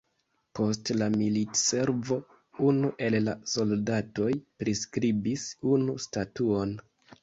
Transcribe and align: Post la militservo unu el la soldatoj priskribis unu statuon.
Post 0.59 0.91
la 1.01 1.09
militservo 1.15 2.17
unu 2.71 2.91
el 3.09 3.21
la 3.29 3.37
soldatoj 3.55 4.33
priskribis 4.65 5.49
unu 5.79 6.01
statuon. 6.11 6.79